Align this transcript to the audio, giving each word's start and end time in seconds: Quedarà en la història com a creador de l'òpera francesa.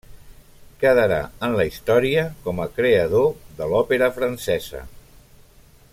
Quedarà 0.83 1.19
en 1.47 1.57
la 1.59 1.65
història 1.73 2.23
com 2.47 2.63
a 2.63 2.67
creador 2.79 3.29
de 3.61 3.69
l'òpera 3.75 4.09
francesa. 4.19 4.83